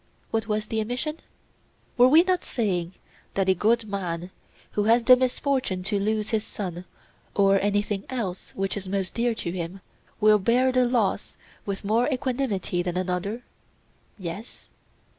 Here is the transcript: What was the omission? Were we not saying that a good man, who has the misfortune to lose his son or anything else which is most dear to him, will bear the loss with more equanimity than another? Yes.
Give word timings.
What 0.31 0.47
was 0.47 0.65
the 0.65 0.81
omission? 0.81 1.17
Were 1.95 2.07
we 2.07 2.23
not 2.23 2.43
saying 2.43 2.93
that 3.35 3.47
a 3.47 3.53
good 3.53 3.87
man, 3.87 4.31
who 4.71 4.85
has 4.85 5.03
the 5.03 5.15
misfortune 5.15 5.83
to 5.83 5.99
lose 5.99 6.31
his 6.31 6.43
son 6.43 6.85
or 7.35 7.59
anything 7.61 8.05
else 8.09 8.49
which 8.55 8.75
is 8.75 8.87
most 8.89 9.13
dear 9.13 9.35
to 9.35 9.51
him, 9.51 9.79
will 10.19 10.39
bear 10.39 10.71
the 10.71 10.85
loss 10.87 11.37
with 11.67 11.85
more 11.85 12.09
equanimity 12.11 12.81
than 12.81 12.97
another? 12.97 13.43
Yes. 14.17 14.69